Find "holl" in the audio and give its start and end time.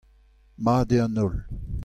1.19-1.37